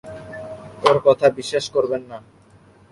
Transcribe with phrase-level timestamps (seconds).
[0.87, 2.17] ওর কথা বিশ্বাস করবেন না।